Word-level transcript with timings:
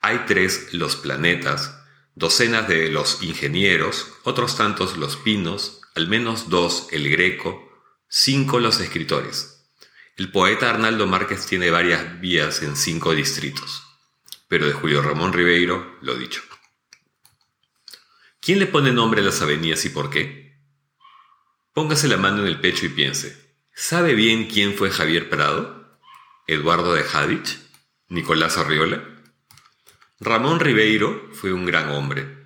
Hay 0.00 0.24
tres 0.26 0.72
los 0.72 0.96
planetas, 0.96 1.76
docenas 2.14 2.66
de 2.66 2.88
los 2.88 3.22
ingenieros, 3.22 4.12
otros 4.24 4.56
tantos 4.56 4.96
los 4.96 5.16
pinos, 5.16 5.82
al 5.94 6.08
menos 6.08 6.48
dos 6.48 6.88
el 6.92 7.10
greco, 7.10 7.70
cinco 8.08 8.58
los 8.58 8.80
escritores. 8.80 9.68
El 10.16 10.32
poeta 10.32 10.70
Arnaldo 10.70 11.06
Márquez 11.06 11.46
tiene 11.46 11.70
varias 11.70 12.20
vías 12.20 12.62
en 12.62 12.76
cinco 12.76 13.14
distritos, 13.14 13.82
pero 14.50 14.66
de 14.66 14.72
Julio 14.72 15.00
Ramón 15.00 15.32
Ribeiro 15.32 15.96
lo 16.02 16.16
dicho. 16.16 16.42
¿Quién 18.40 18.58
le 18.58 18.66
pone 18.66 18.90
nombre 18.90 19.20
a 19.20 19.24
las 19.24 19.40
avenidas 19.42 19.84
y 19.84 19.90
por 19.90 20.10
qué? 20.10 20.58
Póngase 21.72 22.08
la 22.08 22.16
mano 22.16 22.40
en 22.40 22.48
el 22.48 22.60
pecho 22.60 22.84
y 22.84 22.88
piense, 22.88 23.56
¿sabe 23.72 24.14
bien 24.14 24.48
quién 24.48 24.74
fue 24.74 24.90
Javier 24.90 25.30
Prado? 25.30 25.98
¿Eduardo 26.48 26.94
de 26.94 27.04
Hadich? 27.04 27.58
¿Nicolás 28.08 28.58
Arriola? 28.58 29.04
Ramón 30.18 30.58
Ribeiro 30.58 31.30
fue 31.32 31.52
un 31.52 31.64
gran 31.64 31.90
hombre, 31.90 32.40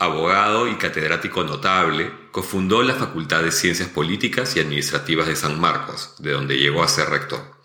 Abogado 0.00 0.68
y 0.68 0.76
catedrático 0.76 1.42
notable, 1.42 2.12
cofundó 2.30 2.84
la 2.84 2.94
Facultad 2.94 3.42
de 3.42 3.50
Ciencias 3.50 3.88
Políticas 3.88 4.54
y 4.54 4.60
Administrativas 4.60 5.26
de 5.26 5.34
San 5.34 5.60
Marcos, 5.60 6.14
de 6.20 6.30
donde 6.30 6.56
llegó 6.56 6.84
a 6.84 6.88
ser 6.88 7.10
rector. 7.10 7.57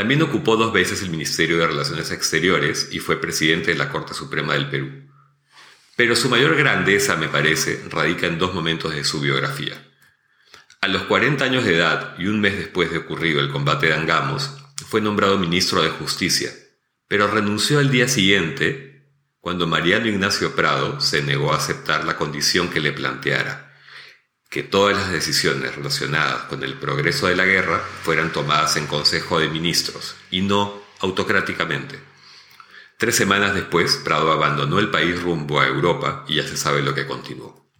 También 0.00 0.22
ocupó 0.22 0.56
dos 0.56 0.72
veces 0.72 1.02
el 1.02 1.10
Ministerio 1.10 1.58
de 1.58 1.66
Relaciones 1.66 2.10
Exteriores 2.10 2.88
y 2.90 3.00
fue 3.00 3.20
presidente 3.20 3.72
de 3.72 3.76
la 3.76 3.90
Corte 3.90 4.14
Suprema 4.14 4.54
del 4.54 4.70
Perú. 4.70 5.10
Pero 5.94 6.16
su 6.16 6.30
mayor 6.30 6.56
grandeza, 6.56 7.16
me 7.16 7.28
parece, 7.28 7.84
radica 7.90 8.26
en 8.26 8.38
dos 8.38 8.54
momentos 8.54 8.94
de 8.94 9.04
su 9.04 9.20
biografía. 9.20 9.74
A 10.80 10.88
los 10.88 11.02
40 11.02 11.44
años 11.44 11.66
de 11.66 11.76
edad 11.76 12.14
y 12.16 12.28
un 12.28 12.40
mes 12.40 12.56
después 12.56 12.90
de 12.90 12.96
ocurrido 12.96 13.42
el 13.42 13.50
combate 13.50 13.88
de 13.88 13.92
Angamos, 13.92 14.56
fue 14.88 15.02
nombrado 15.02 15.36
ministro 15.36 15.82
de 15.82 15.90
Justicia, 15.90 16.50
pero 17.06 17.26
renunció 17.26 17.78
al 17.78 17.90
día 17.90 18.08
siguiente 18.08 19.04
cuando 19.38 19.66
Mariano 19.66 20.06
Ignacio 20.06 20.56
Prado 20.56 20.98
se 21.02 21.20
negó 21.20 21.52
a 21.52 21.58
aceptar 21.58 22.06
la 22.06 22.16
condición 22.16 22.70
que 22.70 22.80
le 22.80 22.92
planteara, 22.92 23.69
que 24.50 24.64
todas 24.64 24.96
las 24.96 25.12
decisiones 25.12 25.76
relacionadas 25.76 26.42
con 26.42 26.64
el 26.64 26.74
progreso 26.74 27.28
de 27.28 27.36
la 27.36 27.44
guerra 27.44 27.78
fueran 28.02 28.32
tomadas 28.32 28.76
en 28.76 28.88
Consejo 28.88 29.38
de 29.38 29.48
Ministros 29.48 30.16
y 30.28 30.42
no 30.42 30.82
autocráticamente. 30.98 32.00
Tres 32.98 33.14
semanas 33.14 33.54
después, 33.54 33.96
Prado 33.98 34.32
abandonó 34.32 34.80
el 34.80 34.90
país 34.90 35.22
rumbo 35.22 35.60
a 35.60 35.68
Europa 35.68 36.24
y 36.26 36.34
ya 36.34 36.42
se 36.46 36.56
sabe 36.56 36.82
lo 36.82 36.94
que 36.94 37.06
continuó. 37.06 37.70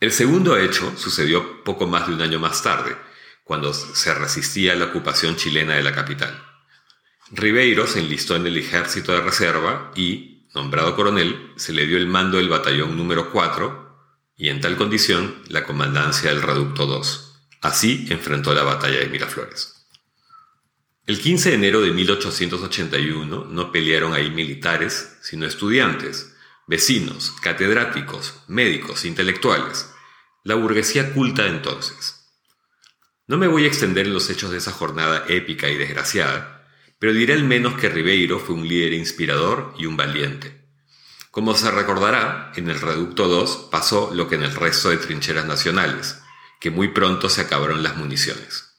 El 0.00 0.12
segundo 0.12 0.56
hecho 0.56 0.96
sucedió 0.96 1.62
poco 1.62 1.86
más 1.86 2.08
de 2.08 2.14
un 2.14 2.22
año 2.22 2.40
más 2.40 2.62
tarde, 2.62 2.96
cuando 3.44 3.74
se 3.74 4.14
resistía 4.14 4.74
la 4.74 4.86
ocupación 4.86 5.36
chilena 5.36 5.74
de 5.74 5.82
la 5.82 5.94
capital. 5.94 6.42
Ribeiro 7.30 7.86
se 7.86 8.00
enlistó 8.00 8.34
en 8.34 8.46
el 8.46 8.56
ejército 8.56 9.12
de 9.12 9.20
reserva 9.20 9.92
y, 9.94 10.48
nombrado 10.54 10.96
coronel, 10.96 11.52
se 11.56 11.74
le 11.74 11.86
dio 11.86 11.98
el 11.98 12.06
mando 12.06 12.38
del 12.38 12.48
batallón 12.48 12.96
número 12.96 13.30
4 13.30 13.89
y 14.40 14.48
en 14.48 14.62
tal 14.62 14.78
condición 14.78 15.42
la 15.48 15.64
comandancia 15.64 16.30
del 16.30 16.40
reducto 16.40 16.86
2. 16.86 17.42
Así 17.60 18.06
enfrentó 18.08 18.54
la 18.54 18.62
batalla 18.62 18.98
de 18.98 19.08
Miraflores. 19.08 19.86
El 21.06 21.20
15 21.20 21.50
de 21.50 21.54
enero 21.56 21.82
de 21.82 21.90
1881 21.90 23.44
no 23.44 23.70
pelearon 23.70 24.14
ahí 24.14 24.30
militares, 24.30 25.18
sino 25.20 25.44
estudiantes, 25.44 26.34
vecinos, 26.66 27.34
catedráticos, 27.42 28.42
médicos, 28.48 29.04
intelectuales, 29.04 29.90
la 30.42 30.54
burguesía 30.54 31.12
culta 31.12 31.46
entonces. 31.46 32.26
No 33.26 33.36
me 33.36 33.46
voy 33.46 33.64
a 33.64 33.68
extender 33.68 34.06
en 34.06 34.14
los 34.14 34.30
hechos 34.30 34.52
de 34.52 34.56
esa 34.56 34.72
jornada 34.72 35.26
épica 35.28 35.68
y 35.68 35.76
desgraciada, 35.76 36.66
pero 36.98 37.12
diré 37.12 37.34
al 37.34 37.44
menos 37.44 37.78
que 37.78 37.90
Ribeiro 37.90 38.38
fue 38.38 38.54
un 38.54 38.66
líder 38.66 38.94
inspirador 38.94 39.74
y 39.76 39.84
un 39.84 39.98
valiente. 39.98 40.59
Como 41.30 41.54
se 41.54 41.70
recordará, 41.70 42.52
en 42.56 42.68
el 42.68 42.80
Reducto 42.80 43.28
2 43.28 43.68
pasó 43.70 44.10
lo 44.12 44.26
que 44.26 44.34
en 44.34 44.42
el 44.42 44.54
resto 44.54 44.90
de 44.90 44.96
trincheras 44.96 45.46
nacionales, 45.46 46.20
que 46.58 46.70
muy 46.70 46.88
pronto 46.88 47.28
se 47.28 47.42
acabaron 47.42 47.84
las 47.84 47.96
municiones. 47.96 48.74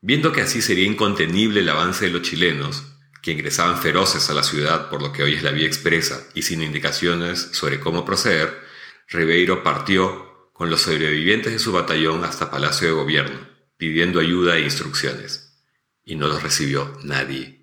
Viendo 0.00 0.32
que 0.32 0.42
así 0.42 0.62
sería 0.62 0.86
incontenible 0.86 1.60
el 1.60 1.68
avance 1.68 2.04
de 2.04 2.12
los 2.12 2.22
chilenos, 2.22 2.84
que 3.20 3.32
ingresaban 3.32 3.82
feroces 3.82 4.30
a 4.30 4.34
la 4.34 4.44
ciudad 4.44 4.88
por 4.88 5.02
lo 5.02 5.12
que 5.12 5.24
hoy 5.24 5.34
es 5.34 5.42
la 5.42 5.50
vía 5.50 5.66
expresa 5.66 6.22
y 6.34 6.42
sin 6.42 6.62
indicaciones 6.62 7.48
sobre 7.50 7.80
cómo 7.80 8.04
proceder, 8.04 8.62
Ribeiro 9.08 9.64
partió 9.64 10.50
con 10.52 10.70
los 10.70 10.82
sobrevivientes 10.82 11.52
de 11.52 11.58
su 11.58 11.72
batallón 11.72 12.24
hasta 12.24 12.50
Palacio 12.50 12.86
de 12.86 12.94
Gobierno, 12.94 13.40
pidiendo 13.76 14.20
ayuda 14.20 14.56
e 14.56 14.60
instrucciones 14.60 15.60
y 16.04 16.14
no 16.14 16.28
los 16.28 16.44
recibió 16.44 16.96
nadie. 17.02 17.55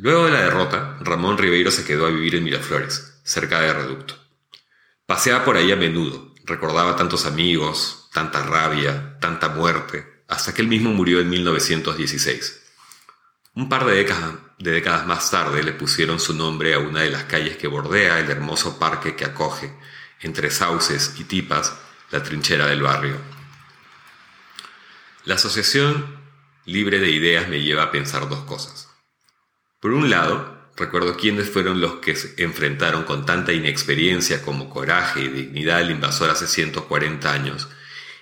Luego 0.00 0.26
de 0.26 0.30
la 0.30 0.42
derrota, 0.42 0.96
Ramón 1.00 1.38
Ribeiro 1.38 1.72
se 1.72 1.84
quedó 1.84 2.06
a 2.06 2.10
vivir 2.10 2.36
en 2.36 2.44
Miraflores, 2.44 3.18
cerca 3.24 3.60
de 3.60 3.72
Reducto. 3.72 4.14
Paseaba 5.06 5.44
por 5.44 5.56
ahí 5.56 5.72
a 5.72 5.76
menudo, 5.76 6.34
recordaba 6.44 6.94
tantos 6.94 7.26
amigos, 7.26 8.08
tanta 8.12 8.44
rabia, 8.44 9.18
tanta 9.18 9.48
muerte, 9.48 10.22
hasta 10.28 10.54
que 10.54 10.62
él 10.62 10.68
mismo 10.68 10.90
murió 10.90 11.18
en 11.18 11.28
1916. 11.28 12.62
Un 13.54 13.68
par 13.68 13.86
de 13.86 13.96
décadas, 13.96 14.34
de 14.60 14.70
décadas 14.70 15.04
más 15.04 15.32
tarde 15.32 15.64
le 15.64 15.72
pusieron 15.72 16.20
su 16.20 16.32
nombre 16.32 16.74
a 16.74 16.78
una 16.78 17.00
de 17.00 17.10
las 17.10 17.24
calles 17.24 17.56
que 17.56 17.66
bordea 17.66 18.20
el 18.20 18.30
hermoso 18.30 18.78
parque 18.78 19.16
que 19.16 19.24
acoge, 19.24 19.76
entre 20.20 20.52
sauces 20.52 21.14
y 21.18 21.24
tipas, 21.24 21.74
la 22.12 22.22
trinchera 22.22 22.68
del 22.68 22.82
barrio. 22.82 23.16
La 25.24 25.34
asociación 25.34 26.20
libre 26.66 27.00
de 27.00 27.10
ideas 27.10 27.48
me 27.48 27.60
lleva 27.62 27.82
a 27.82 27.90
pensar 27.90 28.28
dos 28.28 28.44
cosas. 28.44 28.87
Por 29.80 29.92
un 29.92 30.10
lado, 30.10 30.72
recuerdo 30.76 31.16
quiénes 31.16 31.50
fueron 31.50 31.80
los 31.80 31.96
que 31.96 32.16
se 32.16 32.42
enfrentaron 32.42 33.04
con 33.04 33.24
tanta 33.24 33.52
inexperiencia 33.52 34.42
como 34.42 34.68
coraje 34.70 35.22
y 35.22 35.28
dignidad 35.28 35.78
al 35.78 35.92
invasor 35.92 36.30
hace 36.30 36.48
140 36.48 37.32
años, 37.32 37.68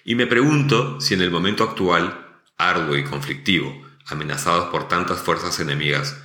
y 0.05 0.17
me 0.17 0.27
pregunto 0.27 1.01
si 1.01 1.15
en 1.15 1.23
el 1.23 1.31
momento 1.31 1.65
actual, 1.65 2.43
arduo 2.59 2.97
y 2.97 3.05
conflictivo, 3.05 3.87
amenazados 4.05 4.69
por 4.69 4.87
tantas 4.87 5.21
fuerzas 5.21 5.59
enemigas, 5.59 6.19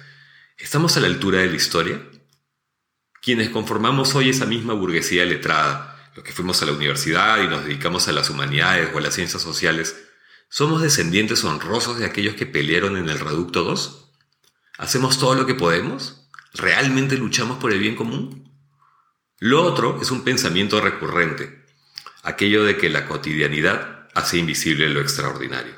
¿estamos 0.58 0.98
a 0.98 1.00
la 1.00 1.08
altura 1.08 1.40
de 1.40 1.48
la 1.50 1.56
historia? 1.56 2.02
Quienes 3.22 3.50
conformamos 3.50 4.14
hoy 4.16 4.30
esa 4.30 4.46
misma 4.46 4.74
burguesía 4.74 5.24
letrada, 5.24 6.12
los 6.14 6.26
que 6.26 6.34
fuimos 6.34 6.62
a 6.62 6.66
la 6.66 6.74
universidad 6.74 7.42
y 7.42 7.48
nos 7.48 7.64
dedicamos 7.64 8.10
a 8.10 8.12
las 8.12 8.30
humanidades 8.30 8.90
o 8.94 8.98
a 8.98 9.02
las 9.02 9.14
ciencias 9.14 9.42
sociales, 9.42 9.96
¿somos 10.50 10.82
descendientes 10.82 11.46
honrosos 11.46 12.00
de 12.00 12.06
aquellos 12.06 12.36
que 12.36 12.46
pelearon 12.46 12.98
en 12.98 13.08
el 13.08 13.20
Reducto 13.20 13.64
2? 13.64 14.01
¿Hacemos 14.82 15.20
todo 15.20 15.36
lo 15.36 15.46
que 15.46 15.54
podemos? 15.54 16.28
¿Realmente 16.56 17.16
luchamos 17.16 17.60
por 17.60 17.72
el 17.72 17.78
bien 17.78 17.96
común? 17.96 18.52
Lo 19.38 19.62
otro 19.62 20.00
es 20.02 20.10
un 20.10 20.24
pensamiento 20.24 20.82
recurrente, 20.82 21.64
aquello 22.24 22.64
de 22.64 22.78
que 22.78 22.90
la 22.90 23.06
cotidianidad 23.06 24.10
hace 24.16 24.40
invisible 24.40 24.90
lo 24.90 25.00
extraordinario. 25.00 25.76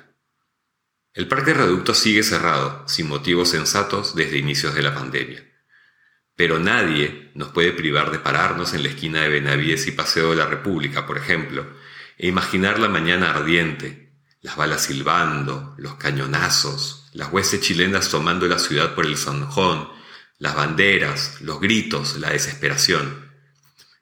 El 1.14 1.28
parque 1.28 1.54
reducto 1.54 1.94
sigue 1.94 2.24
cerrado, 2.24 2.88
sin 2.88 3.10
motivos 3.10 3.50
sensatos, 3.50 4.16
desde 4.16 4.38
inicios 4.38 4.74
de 4.74 4.84
la 4.84 4.96
pandemia. 4.96 5.44
Pero 6.38 6.60
nadie 6.60 7.30
nos 7.36 7.50
puede 7.50 7.74
privar 7.74 8.10
de 8.10 8.20
pararnos 8.20 8.74
en 8.74 8.84
la 8.84 8.90
esquina 8.90 9.20
de 9.20 9.28
Benavides 9.28 9.86
y 9.86 9.92
Paseo 9.92 10.30
de 10.30 10.38
la 10.38 10.46
República, 10.46 11.06
por 11.06 11.18
ejemplo, 11.18 11.68
e 12.18 12.28
imaginar 12.28 12.80
la 12.80 12.88
mañana 12.88 13.32
ardiente, 13.32 14.03
las 14.44 14.58
balas 14.58 14.82
silbando, 14.84 15.74
los 15.78 15.96
cañonazos, 15.96 17.06
las 17.14 17.32
huestes 17.32 17.62
chilenas 17.62 18.10
tomando 18.10 18.46
la 18.46 18.60
ciudad 18.60 18.94
por 18.94 19.06
el 19.06 19.18
zanjón, 19.18 19.88
las 20.38 20.54
banderas, 20.54 21.40
los 21.40 21.62
gritos, 21.62 22.18
la 22.18 22.30
desesperación. 22.30 23.32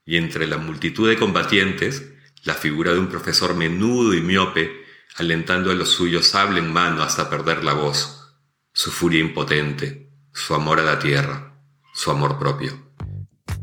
Y 0.04 0.18
entre 0.18 0.48
la 0.48 0.58
multitud 0.58 1.08
de 1.08 1.18
combatientes, 1.18 2.04
la 2.44 2.56
figura 2.56 2.92
de 2.92 2.98
un 2.98 3.08
profesor 3.08 3.56
menudo 3.56 4.16
y 4.16 4.22
miope 4.22 4.84
alentando 5.18 5.70
a 5.70 5.76
los 5.76 5.90
suyos 5.90 6.30
sable 6.30 6.60
en 6.60 6.74
mano 6.74 7.04
hasta 7.04 7.30
perder 7.30 7.64
la 7.64 7.74
voz, 7.74 8.34
su 8.74 8.92
furia 8.92 9.20
impotente, 9.20 10.10
su 10.34 10.56
amor 10.56 10.80
a 10.80 10.84
la 10.84 10.98
tierra, 10.98 11.54
su 11.94 12.10
amor 12.10 12.40
propio. 12.40 12.92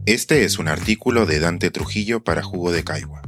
Este 0.07 0.45
es 0.45 0.59
un 0.59 0.69
artículo 0.69 1.27
de 1.27 1.41
Dante 1.41 1.73
Trujillo 1.73 2.23
para 2.23 2.43
Jugo 2.45 2.71
de 2.71 2.85
Caigua 2.85 3.28